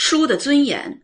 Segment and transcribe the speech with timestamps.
[0.00, 1.02] 书的尊严。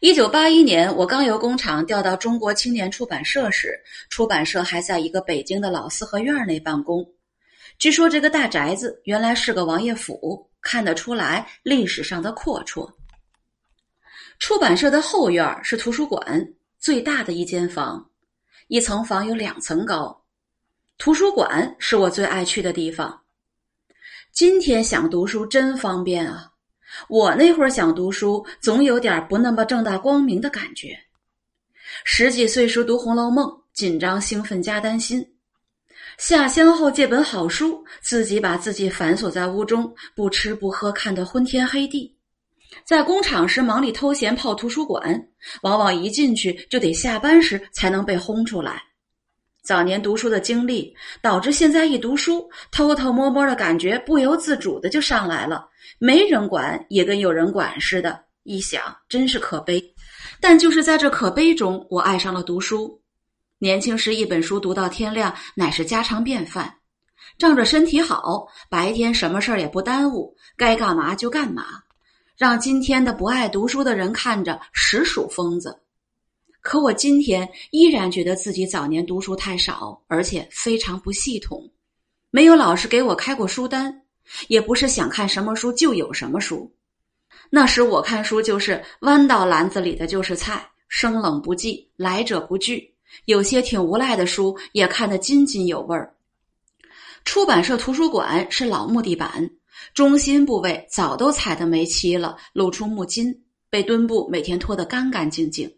[0.00, 7.08] 一九八一年，我刚由工厂调到中国青年出版社时，出版社还在一个北京的老四合院内办公。
[7.78, 12.92] 据说这个大宅子原来是个王爷府，看得出来历史上的阔绰。
[14.40, 16.44] 出版社的后院是图书馆，
[16.80, 18.10] 最大的一间房，
[18.66, 20.20] 一层房有两层高。
[20.98, 23.22] 图书馆是我最爱去的地方。
[24.32, 26.48] 今天想读书真方便啊！
[27.08, 30.96] 我那会儿想读书，总有点不那么正大光明的感觉。
[32.04, 35.26] 十几岁时读《红楼梦》，紧张、兴奋加担心。
[36.18, 42.16] 下乡后借本好书，自己把自己反锁在屋中，不吃不喝，看得昏天黑地。
[42.84, 45.28] 在工厂时忙里偷闲泡图书馆，
[45.62, 48.82] 往往一进去就得下班时才能被轰出来。
[49.70, 50.92] 早年读书的经历，
[51.22, 55.68] 导致现在一读书，偷偷摸摸的感觉不由自主的就上来了。
[56.00, 58.20] 没人管，也跟有人管似的。
[58.42, 59.80] 一想，真是可悲。
[60.40, 63.00] 但就是在这可悲中，我爱上了读书。
[63.60, 66.74] 年轻时一本书读到天亮，乃是家常便饭。
[67.38, 71.64] 仗着身体好，白天什么事儿也不耽误，该干嘛就干嘛。
[72.36, 75.78] 让今天的不爱读书的人看着实属疯子，
[76.60, 81.68] 可我今天依然觉得自己早年读书太少，而且非常不系统，
[82.30, 84.02] 没有老师给我开过书单，
[84.48, 86.70] 也不是想看什么书就有什么书。
[87.48, 92.94] 那时我看书就是弯到篮子里的就是菜，生冷不忌，来者不拒，
[93.24, 96.14] 有些挺无赖的书也看得津津有味儿。
[97.24, 99.50] 出版社图书馆是老木地板。
[99.94, 103.34] 中心部位早都踩得没漆了，露出木筋，
[103.70, 105.72] 被墩布每天拖得干干净净。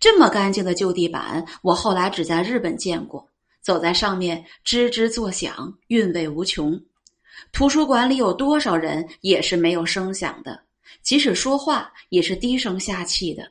[0.00, 3.26] 这么干净的旧地板，我后来只在日本见过。
[3.60, 6.80] 走在上面，吱吱作响，韵味无穷。
[7.52, 10.60] 图书馆里有多少人也是没有声响的，
[11.02, 13.48] 即使说话也是低声下气的。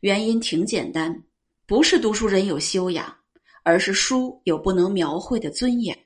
[0.00, 1.22] 原因挺简单，
[1.66, 3.14] 不是读书人有修养，
[3.62, 5.96] 而是书有不能描绘的尊严。